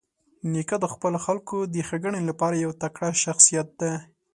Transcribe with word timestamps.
نیکه 0.51 0.75
د 0.79 0.85
خپلو 0.93 1.17
خلکو 1.25 1.57
د 1.73 1.75
ښېګڼې 1.87 2.21
لپاره 2.29 2.55
یو 2.63 2.71
تکړه 2.81 3.09
شخصیت 3.23 3.67
دی. 3.79 3.93